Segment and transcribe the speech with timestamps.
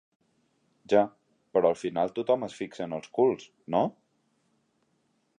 [0.93, 1.01] Ja,
[1.57, 3.45] però al final tothom es fixa en els culs,
[3.77, 3.83] no?